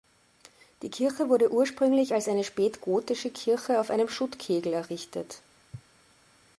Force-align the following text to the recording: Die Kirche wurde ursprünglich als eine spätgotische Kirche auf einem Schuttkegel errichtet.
Die 0.81 0.89
Kirche 0.89 1.29
wurde 1.29 1.51
ursprünglich 1.51 2.11
als 2.15 2.27
eine 2.27 2.43
spätgotische 2.43 3.29
Kirche 3.29 3.79
auf 3.79 3.91
einem 3.91 4.09
Schuttkegel 4.09 4.73
errichtet. 4.73 5.43